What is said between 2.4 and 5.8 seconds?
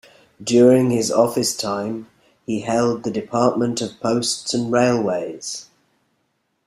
he held the Department of Posts and Railways.